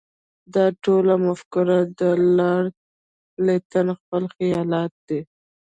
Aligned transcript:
دا 0.53 0.65
ټوله 0.83 1.13
مفکوره 1.27 1.79
د 1.99 2.01
لارډ 2.37 2.73
لیټن 3.45 3.87
خپل 3.99 4.23
خیالات 4.35 4.93
دي. 5.07 5.19